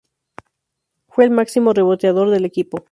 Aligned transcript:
Fue 1.09 1.25
el 1.25 1.29
máximo 1.29 1.73
reboteador 1.73 2.31
del 2.31 2.45
equipo. 2.45 2.79